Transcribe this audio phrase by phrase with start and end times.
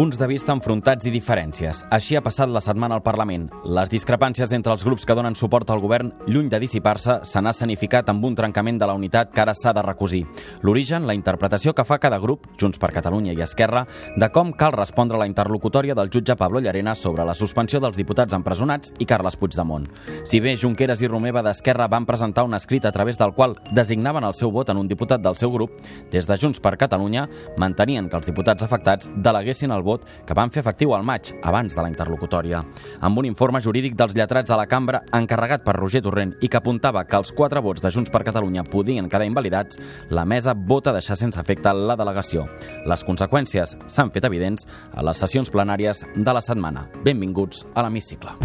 [0.00, 1.82] Punts de vista enfrontats i diferències.
[1.92, 3.42] Així ha passat la setmana al Parlament.
[3.68, 7.52] Les discrepàncies entre els grups que donen suport al govern, lluny de dissipar-se, se n'ha
[7.52, 10.22] sanificat amb un trencament de la unitat que ara s'ha de recosir.
[10.64, 13.82] L'origen, la interpretació que fa cada grup, Junts per Catalunya i Esquerra,
[14.16, 18.00] de com cal respondre a la interlocutòria del jutge Pablo Llarena sobre la suspensió dels
[18.00, 19.84] diputats empresonats i Carles Puigdemont.
[20.24, 24.24] Si bé Junqueras i Romeva d'Esquerra van presentar un escrit a través del qual designaven
[24.24, 25.76] el seu vot en un diputat del seu grup,
[26.08, 27.28] des de Junts per Catalunya
[27.58, 31.74] mantenien que els diputats afectats deleguessin el vot que van fer efectiu al maig, abans
[31.74, 32.62] de la interlocutòria.
[33.00, 36.60] Amb un informe jurídic dels lletrats a la cambra encarregat per Roger Torrent i que
[36.60, 40.94] apuntava que els quatre vots de Junts per Catalunya podien quedar invalidats, la mesa vota
[40.94, 42.46] deixar sense efecte la delegació.
[42.86, 46.86] Les conseqüències s'han fet evidents a les sessions plenàries de la setmana.
[47.04, 48.36] Benvinguts a l'Hemicicle.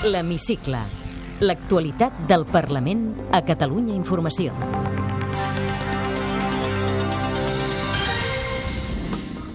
[0.00, 0.80] L'Hemicicle.
[1.44, 5.09] L'actualitat del Parlament a Catalunya Informació.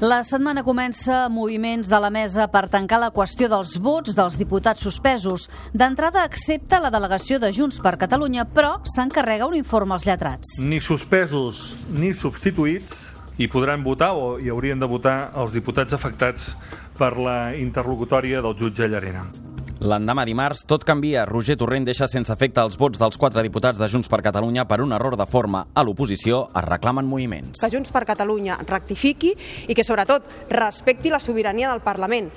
[0.04, 4.36] La setmana comença amb moviments de la mesa per tancar la qüestió dels vots dels
[4.36, 5.46] diputats suspesos.
[5.72, 10.58] D'entrada accepta la delegació de Junts per Catalunya, però s'encarrega un informe als lletrats.
[10.68, 12.92] Ni suspesos ni substituïts
[13.40, 16.52] hi podran votar o hi haurien de votar els diputats afectats
[17.00, 19.30] per la interlocutòria del jutge Llarena.
[19.84, 21.26] L'endemà dimarts, tot canvia.
[21.28, 24.80] Roger Torrent deixa sense efecte els vots dels quatre diputats de Junts per Catalunya per
[24.80, 25.66] un error de forma.
[25.74, 27.60] A l'oposició es reclamen moviments.
[27.60, 29.36] Que Junts per Catalunya rectifiqui
[29.68, 32.32] i que, sobretot, respecti la sobirania del Parlament.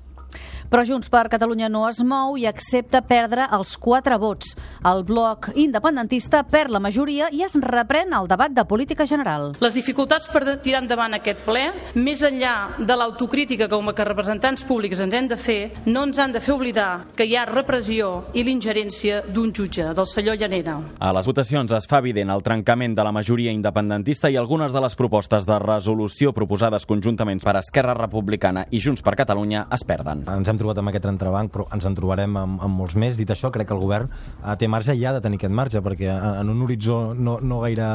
[0.69, 4.52] Però Junts per Catalunya no es mou i accepta perdre els quatre vots.
[4.84, 9.55] El bloc independentista perd la majoria i es reprèn el debat de política general.
[9.64, 11.64] Les dificultats per tirar endavant aquest ple,
[11.97, 16.20] més enllà de l'autocrítica com a que representants públics ens hem de fer, no ens
[16.20, 20.76] han de fer oblidar que hi ha repressió i l'ingerència d'un jutge, del senyor Llanera.
[21.00, 24.84] A les votacions es fa evident el trencament de la majoria independentista i algunes de
[24.84, 30.26] les propostes de resolució proposades conjuntament per Esquerra Republicana i Junts per Catalunya es perden.
[30.28, 33.16] Ens hem trobat amb aquest entrebanc, però ens en trobarem amb, amb molts més.
[33.19, 35.82] Dit això, crec que el govern eh, té marge i ha de tenir aquest marge,
[35.84, 37.88] perquè en un horitzó no, no gaire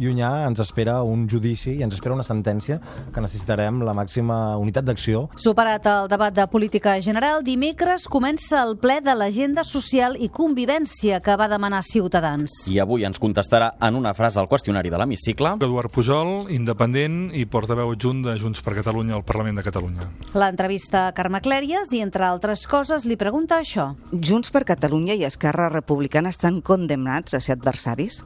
[0.00, 2.78] llunyà ens espera un judici i ens espera una sentència
[3.12, 5.26] que necessitarem la màxima unitat d'acció.
[5.40, 11.20] Superat el debat de política general, dimecres comença el ple de l'agenda social i convivència
[11.24, 12.62] que va demanar Ciutadans.
[12.70, 15.56] I avui ens contestarà en una frase al qüestionari de l'hemicicle.
[15.62, 20.08] Eduard Pujol, independent i portaveu adjunt de Junts per Catalunya al Parlament de Catalunya.
[20.36, 23.92] L'entrevista a Carme Clèries i, entre altres coses, li pregunta això.
[24.12, 28.22] Junts per Catalunya i Esquerra Republicana estan condemnats a ser adversaris?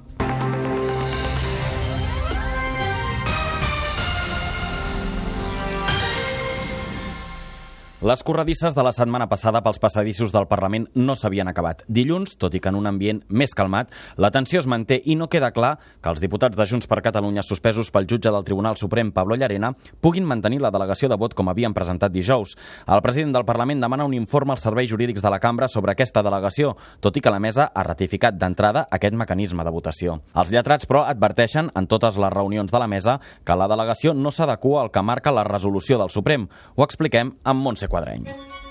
[8.02, 11.80] Les corredisses de la setmana passada pels passadissos del Parlament no s'havien acabat.
[11.88, 13.88] Dilluns, tot i que en un ambient més calmat,
[14.20, 17.40] la tensió es manté i no queda clar que els diputats de Junts per Catalunya
[17.40, 19.70] suspesos pel jutge del Tribunal Suprem, Pablo Llarena,
[20.04, 22.52] puguin mantenir la delegació de vot com havien presentat dijous.
[22.84, 26.20] El president del Parlament demana un informe als serveis jurídics de la cambra sobre aquesta
[26.20, 30.18] delegació, tot i que la mesa ha ratificat d'entrada aquest mecanisme de votació.
[30.36, 34.28] Els lletrats, però, adverteixen en totes les reunions de la mesa que la delegació no
[34.28, 36.44] s'adequa al que marca la resolució del Suprem.
[36.76, 38.65] Ho expliquem amb Montse ese.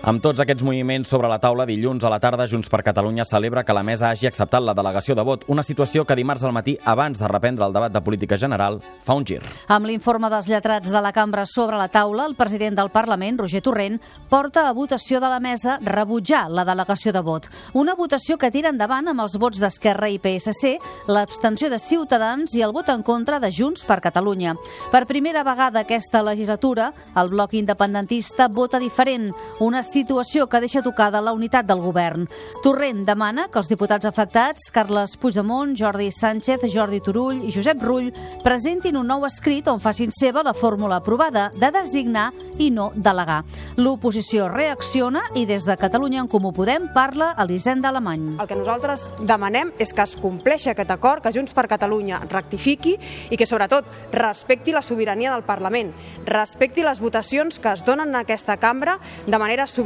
[0.00, 3.66] Amb tots aquests moviments sobre la taula, dilluns a la tarda, Junts per Catalunya celebra
[3.68, 6.72] que la mesa hagi acceptat la delegació de vot, una situació que dimarts al matí,
[6.88, 9.42] abans de reprendre el debat de política general, fa un gir.
[9.68, 13.60] Amb l'informe dels lletrats de la cambra sobre la taula, el president del Parlament, Roger
[13.60, 13.98] Torrent,
[14.30, 17.50] porta a votació de la mesa rebutjar la delegació de vot.
[17.74, 20.78] Una votació que tira endavant amb els vots d'Esquerra i PSC,
[21.12, 24.56] l'abstenció de Ciutadans i el vot en contra de Junts per Catalunya.
[24.88, 26.88] Per primera vegada aquesta legislatura,
[27.20, 29.28] el bloc independentista vota diferent,
[29.60, 32.26] una situació que deixa tocada la unitat del govern.
[32.64, 38.10] Torrent demana que els diputats afectats, Carles Puigdemont, Jordi Sánchez, Jordi Turull i Josep Rull,
[38.44, 43.42] presentin un nou escrit on facin seva la fórmula aprovada de designar i no delegar.
[43.80, 48.36] L'oposició reacciona i des de Catalunya en Comú Podem parla Elisenda Alemany.
[48.38, 52.96] El que nosaltres demanem és que es compleixi aquest acord, que Junts per Catalunya rectifiqui
[53.30, 55.92] i que, sobretot, respecti la sobirania del Parlament,
[56.26, 59.79] respecti les votacions que es donen en aquesta cambra de manera sobirana,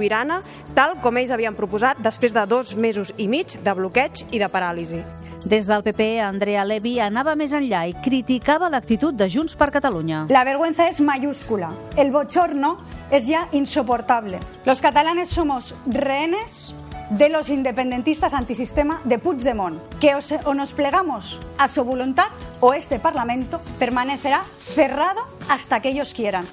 [0.74, 4.48] tal com ells havien proposat després de dos mesos i mig de bloqueig i de
[4.48, 5.02] paràlisi.
[5.44, 10.26] Des del PP, Andrea Levy anava més enllà i criticava l'actitud de Junts per Catalunya.
[10.30, 11.70] La vergüenza es mayúscula.
[11.96, 12.78] El bochorno
[13.10, 14.40] es ya insoportable.
[14.64, 16.74] Los catalanes somos rehenes
[17.10, 22.28] de los independentistas antisistema de Puigdemont, que os, o nos plegamos a su voluntad
[22.60, 24.42] o este Parlamento permanecerá
[24.74, 25.20] cerrado
[25.50, 26.46] hasta que ellos quieran.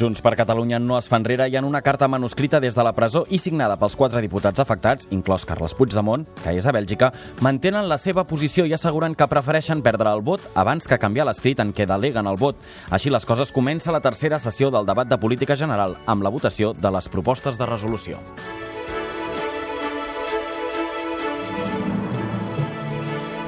[0.00, 2.94] Junts per Catalunya no es fa enrere i en una carta manuscrita des de la
[2.96, 7.10] presó i signada pels quatre diputats afectats, inclòs Carles Puigdemont, que és a Bèlgica,
[7.44, 11.60] mantenen la seva posició i asseguren que prefereixen perdre el vot abans que canviar l'escrit
[11.60, 12.56] en què deleguen el vot.
[12.88, 16.72] Així les coses comença la tercera sessió del debat de política general amb la votació
[16.72, 18.16] de les propostes de resolució.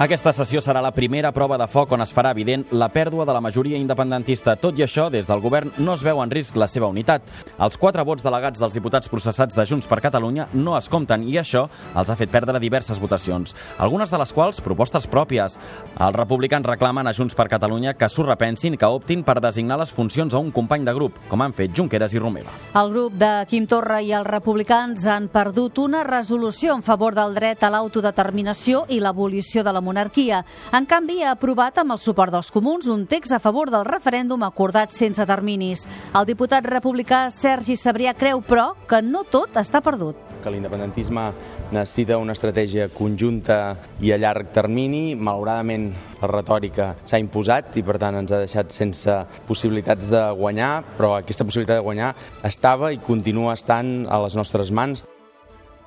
[0.03, 3.35] Aquesta sessió serà la primera prova de foc on es farà evident la pèrdua de
[3.37, 4.57] la majoria independentista.
[4.59, 7.29] Tot i això, des del govern no es veu en risc la seva unitat.
[7.63, 11.37] Els quatre vots delegats dels diputats processats de Junts per Catalunya no es compten i
[11.39, 15.55] això els ha fet perdre diverses votacions, algunes de les quals propostes pròpies.
[15.95, 19.95] Els republicans reclamen a Junts per Catalunya que s'ho repensin que optin per designar les
[19.95, 22.51] funcions a un company de grup, com han fet Junqueras i Romeva.
[22.75, 27.39] El grup de Quim Torra i els republicans han perdut una resolució en favor del
[27.39, 29.92] dret a l'autodeterminació i l'abolició de la monarquia.
[29.93, 34.43] En canvi, ha aprovat amb el suport dels comuns un text a favor del referèndum
[34.43, 35.87] acordat sense terminis.
[36.15, 40.17] El diputat republicà Sergi Sabrià creu, però, que no tot està perdut.
[40.43, 41.29] Que l'independentisme
[41.73, 45.15] necessita una estratègia conjunta i a llarg termini.
[45.15, 45.91] Malauradament,
[46.23, 49.17] la retòrica s'ha imposat i, per tant, ens ha deixat sense
[49.49, 52.13] possibilitats de guanyar, però aquesta possibilitat de guanyar
[52.43, 55.07] estava i continua estant a les nostres mans.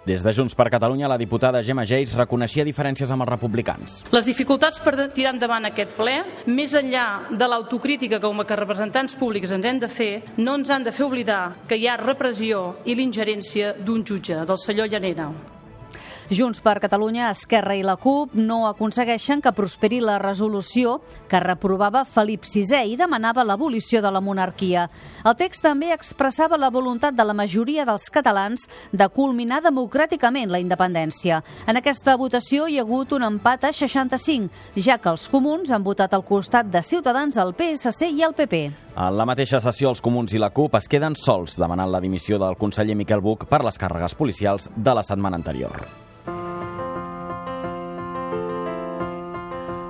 [0.05, 4.03] Des de Junts per Catalunya, la diputada Gemma Geis reconeixia diferències amb els republicans.
[4.13, 9.17] Les dificultats per tirar endavant aquest ple, més enllà de l'autocrítica que com a representants
[9.17, 12.75] públics ens hem de fer, no ens han de fer oblidar que hi ha repressió
[12.85, 15.31] i l'ingerència d'un jutge, del senyor Llanera.
[16.29, 20.95] Junts per Catalunya, Esquerra i la CUP no aconsegueixen que prosperi la resolució
[21.29, 24.87] que reprovava Felip VI i demanava l'abolició de la monarquia.
[25.21, 30.63] El text també expressava la voluntat de la majoria dels catalans de culminar democràticament la
[30.63, 31.43] independència.
[31.67, 34.49] En aquesta votació hi ha hagut un empat a 65,
[34.81, 38.84] ja que els comuns han votat al costat de Ciutadans, el PSC i el PP.
[38.95, 42.39] En la mateixa sessió, els comuns i la CUP es queden sols demanant la dimissió
[42.39, 45.83] del conseller Miquel Buch per les càrregues policials de la setmana anterior.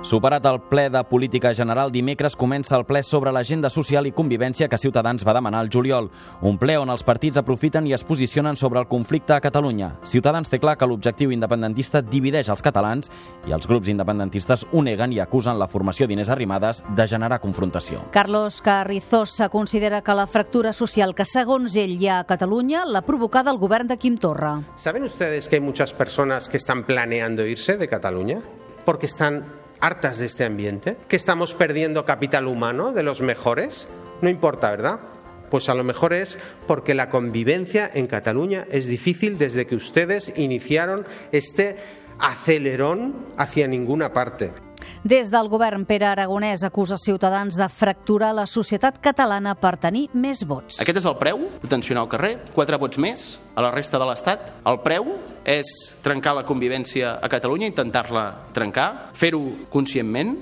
[0.06, 4.68] Superat el ple de política general, dimecres comença el ple sobre l'agenda social i convivència
[4.70, 6.06] que Ciutadans va demanar al juliol.
[6.46, 9.96] Un ple on els partits aprofiten i es posicionen sobre el conflicte a Catalunya.
[10.06, 13.10] Ciutadans té clar que l'objectiu independentista divideix els catalans
[13.50, 18.06] i els grups independentistes ho neguen i acusen la formació d'Inés Arrimadas de generar confrontació.
[18.14, 23.02] Carlos Carrizosa considera que la fractura social que segons ell hi ha a Catalunya l'ha
[23.02, 24.60] provocada el govern de Quim Torra.
[24.76, 28.38] ¿Saben ustedes que hay muchas personas que están planeando irse de Cataluña?
[28.84, 33.88] Porque están hartas de este ambiente, que estamos perdiendo capital humano de los mejores.
[34.22, 35.00] No importa, ¿verdad?
[35.50, 40.32] Pues a lo mejor es porque la convivencia en Cataluña es difícil desde que ustedes
[40.36, 41.76] iniciaron este
[42.18, 44.65] acelerón hacia ninguna parte.
[45.04, 50.44] Des del govern, Pere Aragonès acusa Ciutadans de fracturar la societat catalana per tenir més
[50.46, 50.80] vots.
[50.82, 54.08] Aquest és el preu de tensionar el carrer, quatre vots més a la resta de
[54.08, 54.52] l'Estat.
[54.66, 55.14] El preu
[55.46, 55.70] és
[56.02, 60.36] trencar la convivència a Catalunya, intentar-la trencar, fer-ho conscientment,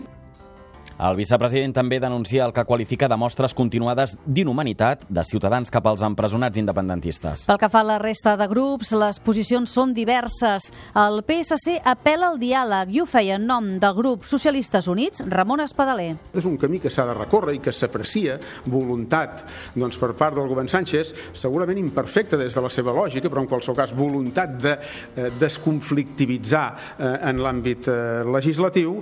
[0.99, 6.05] el vicepresident també denuncia el que qualifica de mostres continuades d'inhumanitat de ciutadans cap als
[6.07, 7.47] empresonats independentistes.
[7.49, 10.71] Pel que fa a la resta de grups, les posicions són diverses.
[10.95, 15.65] El PSC apela al diàleg i ho feia en nom del grup Socialistes Units, Ramon
[15.65, 16.13] Espadaler.
[16.35, 18.39] És un camí que s'ha de recórrer i que s'aprecia
[18.71, 23.43] voluntat doncs, per part del govern Sánchez, segurament imperfecta des de la seva lògica, però
[23.43, 26.67] en qualsevol cas voluntat de eh, desconflictivitzar
[26.99, 29.01] eh, en l'àmbit eh, legislatiu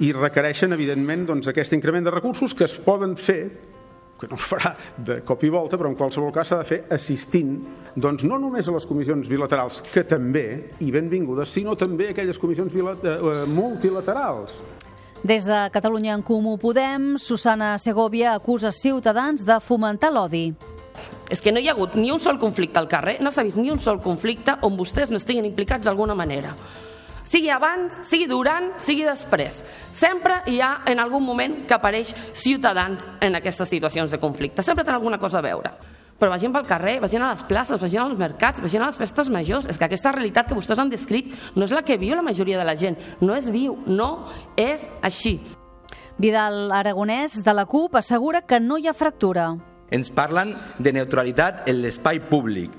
[0.00, 3.42] i requereixen, evidentment, doncs, aquest increment de recursos que es poden fer
[4.18, 6.78] que no es farà de cop i volta, però en qualsevol cas s'ha de fer
[6.94, 7.52] assistint
[7.94, 12.38] doncs no només a les comissions bilaterals, que també, i benvingudes, sinó també a aquelles
[12.38, 14.60] comissions eh, multilaterals.
[15.22, 20.52] Des de Catalunya en Comú Podem, Susana Segovia acusa Ciutadans de fomentar l'odi.
[21.30, 23.58] És que no hi ha hagut ni un sol conflicte al carrer, no s'ha vist
[23.58, 26.54] ni un sol conflicte on vostès no estiguin implicats d'alguna manera
[27.28, 29.60] sigui abans, sigui durant, sigui després.
[29.92, 34.64] Sempre hi ha en algun moment que apareix ciutadans en aquestes situacions de conflicte.
[34.64, 35.72] Sempre tenen alguna cosa a veure.
[36.18, 39.28] Però vagin pel carrer, vagin a les places, vagin als mercats, vagin a les festes
[39.30, 39.68] majors.
[39.70, 42.58] És que aquesta realitat que vostès han descrit no és la que viu la majoria
[42.58, 42.98] de la gent.
[43.20, 44.26] No és viu, no
[44.58, 45.36] és així.
[46.18, 49.52] Vidal Aragonès, de la CUP, assegura que no hi ha fractura.
[49.94, 52.74] Ens parlen de neutralitat en l'espai públic.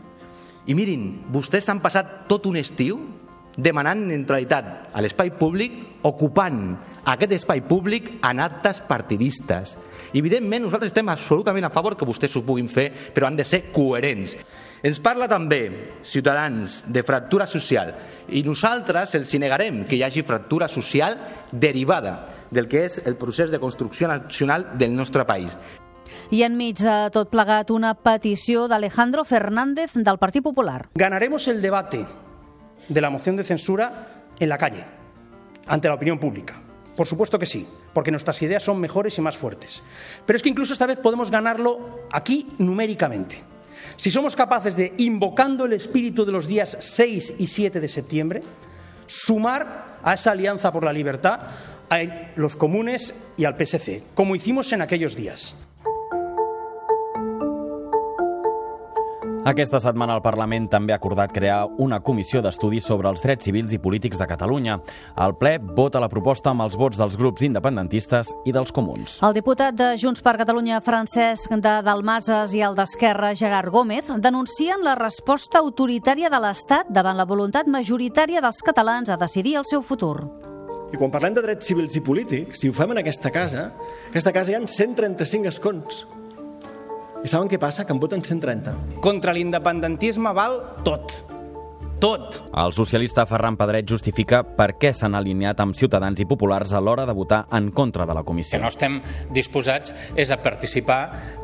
[0.68, 3.00] I mirin, vostès han passat tot un estiu
[3.60, 5.75] demanant neutralitat a l'espai públic,
[6.08, 6.62] ocupant
[7.12, 9.75] aquest espai públic en actes partidistes.
[10.13, 13.68] Evidentment, nosaltres estem absolutament a favor que vostès ho puguin fer, però han de ser
[13.74, 14.36] coherents.
[14.82, 17.92] Ens parla també, Ciutadans, de fractura social
[18.32, 21.18] i nosaltres els negarem que hi hagi fractura social
[21.51, 25.58] derivada del que és el procés de construcció nacional del nostre país.
[26.32, 30.88] I enmig de tot plegat una petició d'Alejandro Fernández del Partit Popular.
[30.96, 32.06] Ganaremos el debate
[32.89, 34.84] de la moción de censura en la calle,
[35.67, 36.60] ante la opinión pública.
[36.96, 39.81] Por supuesto que sí, porque nuestras ideas son mejores y más fuertes.
[40.25, 43.41] Pero es que incluso esta vez podemos ganarlo aquí numéricamente.
[43.96, 48.43] Si somos capaces de, invocando el espíritu de los días 6 y 7 de septiembre,
[49.08, 51.39] sumar a esa alianza por la libertad
[51.89, 52.00] a
[52.36, 55.55] los comunes y al PSC, como hicimos en aquellos días.
[59.48, 63.72] Aquesta setmana el Parlament també ha acordat crear una comissió d'estudi sobre els drets civils
[63.72, 64.75] i polítics de Catalunya.
[65.15, 69.22] El ple vota la proposta amb els vots dels grups independentistes i dels comuns.
[69.24, 74.84] El diputat de Junts per Catalunya, Francesc de Dalmases, i el d'Esquerra, Gerard Gómez, denuncien
[74.84, 79.81] la resposta autoritària de l'Estat davant la voluntat majoritària dels catalans a decidir el seu
[79.81, 80.17] futur.
[80.91, 83.69] I quan parlem de drets civils i polítics, si ho fem en aquesta casa,
[84.10, 86.03] aquesta casa hi ha 135 escons.
[87.19, 87.83] I saben què passa?
[87.83, 89.01] Que en voten 130.
[89.03, 91.11] Contra l'independentisme val tot.
[92.00, 92.38] Tot.
[92.56, 97.03] El socialista Ferran Pedret justifica per què s'han alineat amb ciutadans i populars a l'hora
[97.06, 98.56] de votar en contra de la comissió.
[98.56, 99.01] Que no estem
[99.36, 101.00] disposats és a participar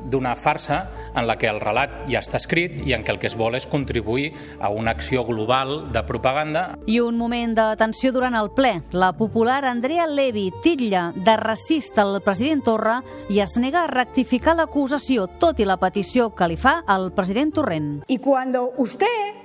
[0.08, 0.80] d'una farsa
[1.12, 3.60] en la que el relat ja està escrit i en què el que es vol
[3.60, 4.32] és contribuir
[4.64, 6.66] a una acció global de propaganda.
[6.88, 8.78] I un moment de tensió durant el ple.
[8.96, 14.56] La popular Andrea Levi titlla de racista el president Torra i es nega a rectificar
[14.56, 17.98] l'acusació, tot i la petició que li fa al president Torrent.
[18.08, 19.45] I quan usted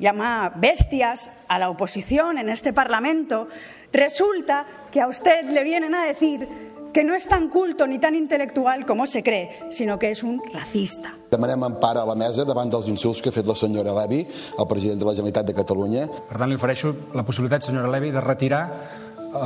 [0.00, 3.46] llama bestias a la oposición en este Parlamento,
[3.92, 6.48] resulta que a usted le vienen a decir
[6.92, 10.40] que no és tan culto ni tan intel·lectual com se cree, sinó que és un
[10.52, 11.14] racista.
[11.30, 14.24] Demanem empara a la mesa davant dels insults que ha fet la senyora Levi,
[14.58, 16.08] el president de la Generalitat de Catalunya.
[16.10, 18.64] Per tant, li ofereixo la possibilitat, senyora Levi, de retirar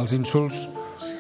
[0.01, 0.69] els insults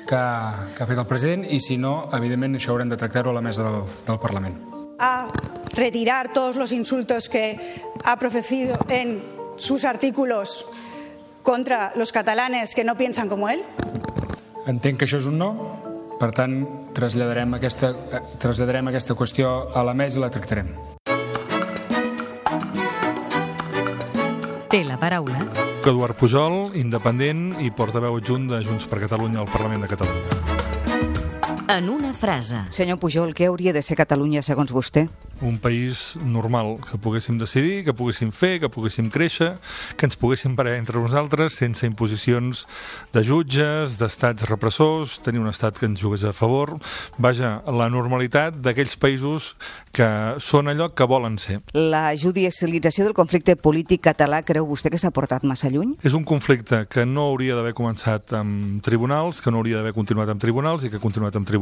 [0.09, 3.37] que, que ha fet el president i, si no, evidentment, això haurem de tractar-ho a
[3.37, 4.74] la mesa del, del Parlament.
[4.99, 5.29] A
[5.75, 7.59] retirar todos los insultos que
[8.05, 9.23] ha profecido en
[9.57, 10.67] sus artículos
[11.43, 13.65] contra los catalanes que no piensan como él?
[14.67, 15.51] Entenc que això és un no,
[16.17, 16.55] per tant,
[16.97, 20.73] traslladarem aquesta, eh, traslladarem aquesta qüestió a la mesa i la tractarem.
[24.73, 25.45] Té la paraula.
[25.85, 30.54] Eduard Pujol, independent i portaveu adjunt de Junts per Catalunya al Parlament de Catalunya.
[31.67, 32.59] En una frase.
[32.77, 35.07] Senyor Pujol, què hauria de ser Catalunya segons vostè?
[35.41, 39.55] un país normal, que poguéssim decidir, que poguéssim fer, que poguéssim créixer,
[39.99, 42.65] que ens poguéssim parar entre nosaltres sense imposicions
[43.13, 46.77] de jutges, d'estats repressors, tenir un estat que ens jugués a favor.
[47.19, 49.55] Vaja, la normalitat d'aquells països
[49.95, 50.07] que
[50.43, 51.61] són allò que volen ser.
[51.75, 55.97] La judicialització del conflicte polític català creu vostè que s'ha portat massa lluny?
[56.03, 60.33] És un conflicte que no hauria d'haver començat amb tribunals, que no hauria d'haver continuat
[60.33, 61.54] amb tribunals i que ha continuat amb tribunals.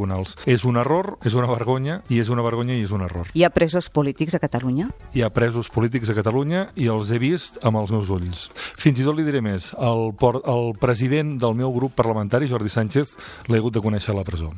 [0.47, 3.31] És un error, és una vergonya, i és una vergonya i és un error.
[3.35, 4.89] Hi ha presos polítics a Catalunya?
[5.13, 8.49] Hi ha presos polítics a Catalunya i els he vist amb els meus ulls.
[8.81, 10.11] Fins i tot li diré més, el,
[10.45, 13.17] el president del meu grup parlamentari, Jordi Sánchez,
[13.49, 14.53] l'he hagut de conèixer a la presó.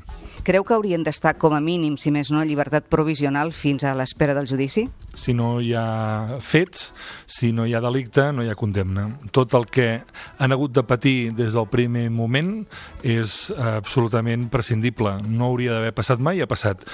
[0.45, 3.95] Creu que haurien d'estar com a mínim, si més no, en llibertat provisional fins a
[3.97, 4.85] l'espera del judici?
[5.17, 6.91] Si no hi ha fets,
[7.25, 9.07] si no hi ha delicte, no hi ha condemna.
[9.33, 9.89] Tot el que
[10.39, 12.59] han hagut de patir des del primer moment
[13.01, 15.17] és absolutament prescindible.
[15.29, 16.85] No hauria d'haver passat mai, ha passat.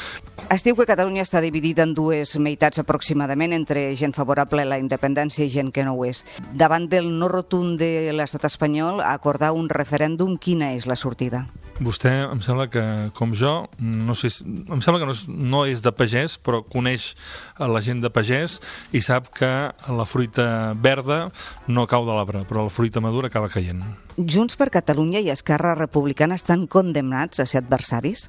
[0.51, 4.81] Es diu que Catalunya està dividida en dues meitats aproximadament, entre gent favorable a la
[4.83, 6.25] independència i gent que no ho és.
[6.55, 11.47] Davant del no rotund de l'estat espanyol, acordar un referèndum, quina és la sortida?
[11.81, 12.83] Vostè em sembla que,
[13.17, 17.15] com jo, no sé, em sembla que no és, no és de pagès, però coneix
[17.57, 18.59] la gent de pagès
[18.93, 21.23] i sap que la fruita verda
[21.73, 23.81] no cau de l'arbre, però la fruita madura acaba caient.
[24.21, 28.29] Junts per Catalunya i Esquerra Republicana estan condemnats a ser adversaris?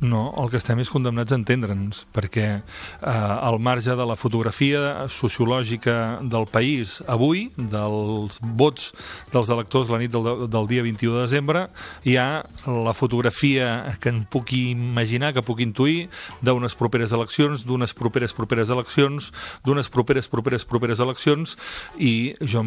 [0.00, 5.06] No, el que estem és condemnats a entendre'ns, perquè eh, al marge de la fotografia
[5.08, 8.90] sociològica del país avui, dels vots
[9.32, 11.62] dels electors la nit del, del dia 21 de desembre,
[12.04, 16.10] hi ha la fotografia que en puc imaginar, que puc intuir,
[16.44, 19.30] d'unes properes eleccions, d'unes properes properes eleccions,
[19.64, 21.56] d'unes properes properes properes eleccions,
[21.96, 22.64] i jo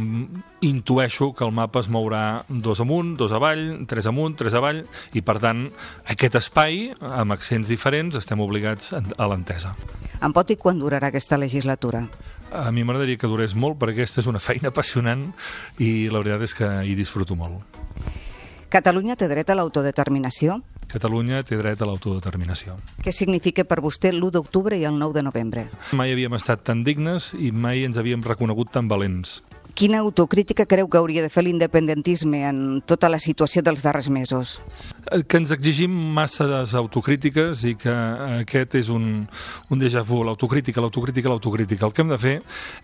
[0.65, 4.81] intueixo que el mapa es mourà dos amunt, dos avall, tres amunt, tres avall,
[5.13, 5.67] i per tant
[6.09, 9.75] aquest espai amb accents diferents, estem obligats a l'entesa.
[10.23, 12.05] Em pot dir quan durarà aquesta legislatura?
[12.51, 15.29] A mi m'agradaria que durés molt, perquè aquesta és una feina apassionant
[15.77, 17.61] i la veritat és que hi disfruto molt.
[18.69, 20.59] Catalunya té dret a l'autodeterminació?
[20.89, 22.75] Catalunya té dret a l'autodeterminació.
[23.01, 25.63] Què significa per vostè l'1 d'octubre i el 9 de novembre?
[25.97, 29.39] Mai havíem estat tan dignes i mai ens havíem reconegut tan valents.
[29.77, 34.57] Quina autocrítica creu que hauria de fer l'independentisme en tota la situació dels darrers mesos?
[35.27, 37.93] Que ens exigim masses autocrítiques i que
[38.39, 39.25] aquest és un,
[39.69, 41.87] un déjà vu, l'autocrítica, l'autocrítica, l'autocrítica.
[41.87, 42.35] El que hem de fer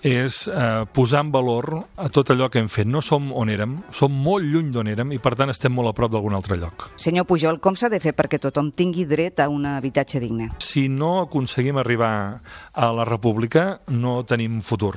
[0.06, 2.88] és eh, posar en valor a tot allò que hem fet.
[2.88, 5.96] No som on érem, som molt lluny d'on érem i per tant estem molt a
[5.98, 6.90] prop d'algun altre lloc.
[7.02, 10.50] Senyor Pujol, com s'ha de fer perquè tothom tingui dret a un habitatge digne?
[10.64, 12.14] Si no aconseguim arribar
[12.74, 14.96] a la república, no tenim futur.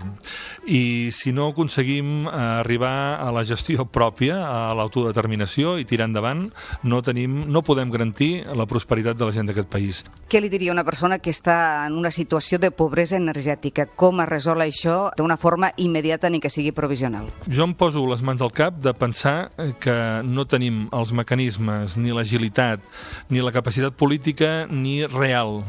[0.66, 6.48] I si no aconseguim arribar a la gestió pròpia, a l'autodeterminació i tirar endavant,
[6.82, 10.02] no, tenim, no podem garantir la prosperitat de la gent d'aquest país.
[10.28, 13.86] Què li diria una persona que està en una situació de pobresa energètica?
[13.86, 17.30] Com es resol això d'una forma immediata ni que sigui provisional?
[17.48, 19.50] Jo em poso les mans al cap de pensar
[19.80, 22.84] que no tenim els mecanismes, ni l'agilitat,
[23.30, 25.62] ni la capacitat política, ni real,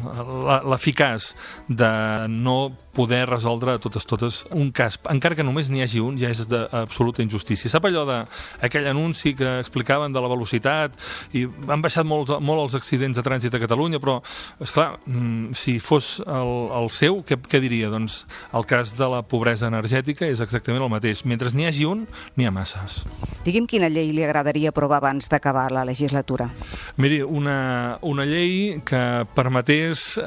[0.69, 1.33] l'eficaç
[1.67, 1.91] de
[2.29, 6.31] no poder resoldre a totes totes un cas, encara que només n'hi hagi un, ja
[6.33, 7.71] és d'absoluta injustícia.
[7.71, 10.97] Sap allò d'aquell anunci que explicaven de la velocitat
[11.33, 14.19] i han baixat molt, molt els accidents de trànsit a Catalunya, però,
[14.61, 17.91] és clar, mm, si fos el, el seu, què, què diria?
[17.93, 21.25] Doncs el cas de la pobresa energètica és exactament el mateix.
[21.25, 22.05] Mentre n'hi hagi un,
[22.37, 23.03] n'hi ha masses.
[23.45, 26.49] Digui'm quina llei li agradaria aprovar abans d'acabar la legislatura.
[26.97, 30.25] Miri, una, una llei que permetés eh,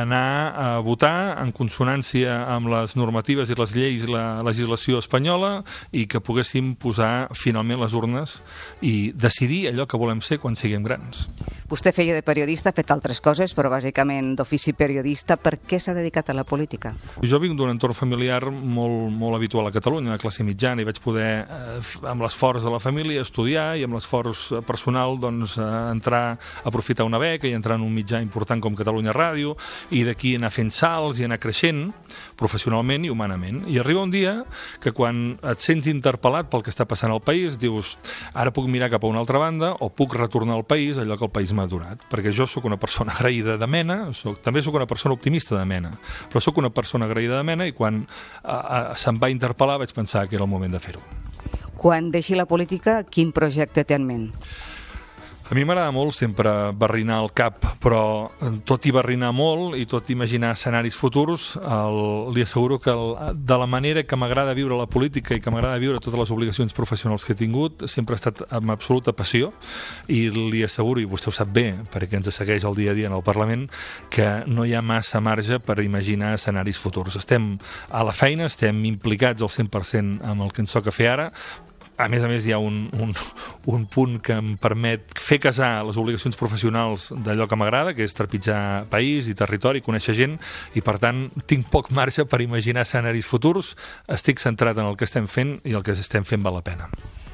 [0.00, 4.98] anar a votar en consonància consonància amb les normatives i les lleis i la legislació
[4.98, 8.40] espanyola i que poguéssim posar finalment les urnes
[8.82, 11.26] i decidir allò que volem ser quan siguem grans.
[11.70, 15.36] Vostè feia de periodista, ha fet altres coses, però bàsicament d'ofici periodista.
[15.38, 16.94] Per què s'ha dedicat a la política?
[17.22, 20.98] Jo vinc d'un entorn familiar molt, molt habitual a Catalunya, de classe mitjana, i vaig
[21.02, 21.78] poder, eh,
[22.10, 27.18] amb l'esforç de la família, estudiar i amb l'esforç personal doncs, eh, entrar, aprofitar una
[27.18, 29.56] beca i entrar en un mitjà important com Catalunya Ràdio
[29.90, 31.92] i d'aquí anar fent salts i anar creixent
[32.40, 33.62] professionalment i humanament.
[33.70, 34.34] I arriba un dia
[34.82, 37.96] que quan et sents interpel·lat pel que està passant al país, dius,
[38.32, 41.28] ara puc mirar cap a una altra banda o puc retornar al país allò que
[41.28, 42.02] el país m'ha donat.
[42.10, 45.66] Perquè jo sóc una persona agraïda de mena, soc, també sóc una persona optimista de
[45.68, 45.92] mena,
[46.32, 48.04] però sóc una persona agraïda de mena i quan
[48.42, 51.02] a, se'm va interpel·lar vaig pensar que era el moment de fer-ho.
[51.80, 54.26] Quan deixi la política, quin projecte té en ment?
[55.50, 59.82] A mi m'agrada molt sempre barrinar el cap, però eh, tot i barrinar molt i
[59.90, 61.96] tot imaginar escenaris futurs, el,
[62.30, 65.80] li asseguro que el, de la manera que m'agrada viure la política i que m'agrada
[65.82, 69.48] viure totes les obligacions professionals que he tingut, sempre ha estat amb absoluta passió
[70.06, 73.10] i li asseguro, i vostè ho sap bé, perquè ens segueix el dia a dia
[73.10, 73.64] en el Parlament,
[74.06, 77.18] que no hi ha massa marge per imaginar escenaris futurs.
[77.18, 77.56] Estem
[77.90, 81.28] a la feina, estem implicats al 100% amb el que ens toca fer ara,
[82.00, 83.12] a més a més hi ha un, un,
[83.72, 88.16] un punt que em permet fer casar les obligacions professionals d'allò que m'agrada, que és
[88.16, 90.38] trepitjar país i territori, conèixer gent,
[90.74, 93.74] i per tant tinc poc marge per imaginar escenaris futurs,
[94.08, 96.88] estic centrat en el que estem fent i el que estem fent val la pena.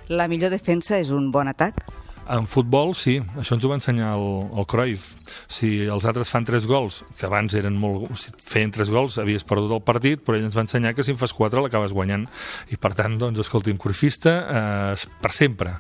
[0.09, 1.81] La millor defensa és un bon atac?
[2.27, 4.25] En futbol, sí, això ens ho va ensenyar el,
[4.59, 5.13] el Cruyff.
[5.53, 8.09] Si els altres fan tres gols, que abans eren molt...
[8.19, 11.15] Si feien tres gols, havies perdut el partit, però ell ens va ensenyar que si
[11.15, 12.27] en fas quatre l'acabes guanyant.
[12.75, 15.77] I per tant, doncs, escolti'm, Cruyffista eh, per sempre.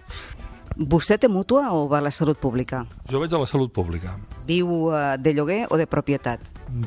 [0.76, 2.82] Vostè té mútua o va a la salut pública?
[3.08, 4.10] Jo vaig a la salut pública.
[4.44, 6.42] Viu eh, de lloguer o de propietat?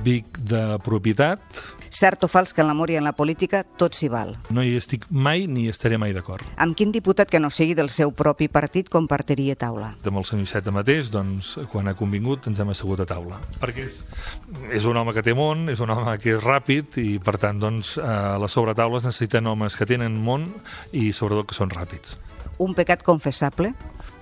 [0.06, 1.42] Vic de propietat.
[1.90, 4.36] Cert o fals que en l'amor i en la política tot s'hi val.
[4.54, 6.46] No hi estic mai ni estaré mai d'acord.
[6.62, 9.96] Amb quin diputat que no sigui del seu propi partit compartiria taula?
[10.06, 13.42] Amb el senyor Iceta mateix, doncs, quan ha convingut ens hem assegut a taula.
[13.58, 14.00] Perquè és,
[14.70, 17.58] és un home que té món, és un home que és ràpid i, per tant,
[17.58, 20.52] doncs, a les sobretaules necessiten homes que tenen món
[20.94, 22.20] i, sobretot, que són ràpids
[22.60, 23.74] un pecat confessable?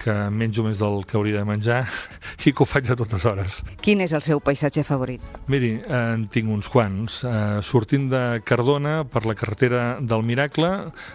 [0.08, 1.82] Que menjo més del que hauria de menjar
[2.48, 3.60] i que ho faig a totes hores.
[3.84, 5.24] Quin és el seu paisatge favorit?
[5.52, 7.20] Miri, en tinc uns quants.
[7.28, 10.70] Uh, sortint de Cardona per la carretera del Miracle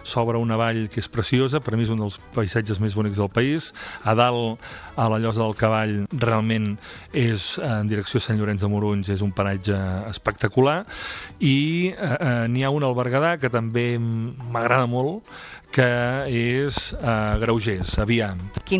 [0.05, 3.31] s'obre una vall que és preciosa, per mi és un dels paisatges més bonics del
[3.33, 3.71] país.
[4.05, 4.61] A dalt,
[4.93, 6.75] a la Llosa del Cavall, realment
[7.17, 9.79] és en direcció a Sant Llorenç de Morunys, és un paratge
[10.11, 10.83] espectacular.
[11.41, 11.57] I
[11.95, 15.25] uh, uh, n'hi ha un al Berguedà que també m'agrada molt,
[15.73, 15.89] que
[16.29, 18.29] és uh, Graugers, Avià.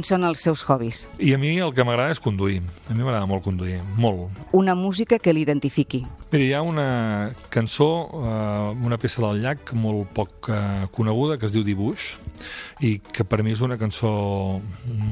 [0.04, 0.98] Quins són els seus hobbies?
[1.24, 2.58] I a mi el que m'agrada és conduir.
[2.92, 4.36] A mi m'agrada molt conduir, molt.
[4.52, 6.02] Una música que l'identifiqui.
[6.34, 6.88] Mira, hi ha una
[7.54, 12.18] cançó, uh, una peça del llac molt poc uh, coneguda, que es diu Dibuix,
[12.82, 14.12] i que per mi és una cançó,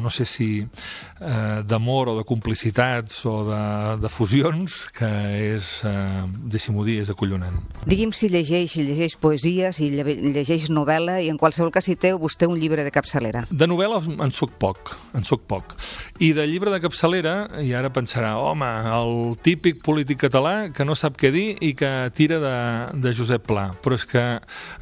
[0.01, 3.61] no sé si eh, d'amor o de complicitats o de,
[4.01, 5.09] de fusions, que
[5.53, 7.59] és, eh, deixi-m'ho dir, és acollonant.
[7.85, 12.13] Digui'm si llegeix, si llegeix poesia, si llegeix novel·la, i en qualsevol cas si té
[12.17, 13.45] vostè un llibre de capçalera.
[13.51, 15.75] De novel·la en sóc poc, en sóc poc.
[16.21, 20.95] I de llibre de capçalera, i ara pensarà, home, el típic polític català que no
[20.97, 22.55] sap què dir i que tira de,
[23.01, 23.71] de Josep Pla.
[23.83, 24.23] Però és que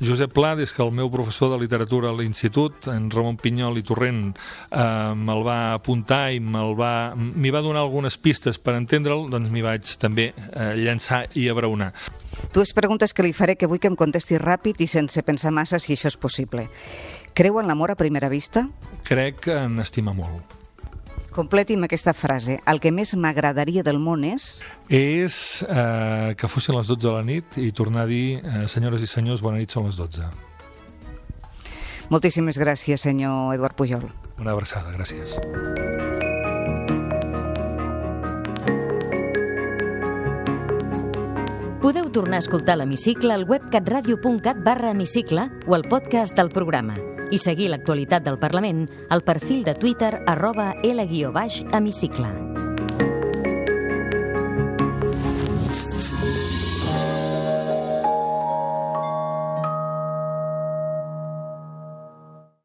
[0.03, 3.83] Josep Pla, des que el meu professor de literatura a l'institut, en Ramon Pinyol i
[3.85, 4.33] Torrent,
[4.69, 9.51] eh, me'l va apuntar i me'l va, m'hi va donar algunes pistes per entendre'l, doncs
[9.53, 11.93] m'hi vaig també eh, llançar i abraonar.
[12.53, 15.79] Dues preguntes que li faré que vull que em contesti ràpid i sense pensar massa
[15.79, 16.69] si això és possible.
[17.33, 18.67] Creu en l'amor a primera vista?
[19.07, 20.59] Crec que en estima molt.
[21.29, 22.57] Completi'm aquesta frase.
[22.67, 24.49] El que més m'agradaria del món és...
[24.89, 29.05] És eh, que fossin les 12 de la nit i tornar a dir, eh, senyores
[29.05, 30.48] i senyors, bona nit, són les 12.
[32.09, 34.07] Moltíssimes gràcies, senyor Eduard Pujol.
[34.41, 35.37] Una abraçada, gràcies.
[41.83, 46.97] Podeu tornar a escoltar l'Hemicicle al web catradio.cat barra hemicicle o al podcast del programa
[47.29, 52.68] i seguir l'actualitat del Parlament al perfil de Twitter arroba L-hemicicle.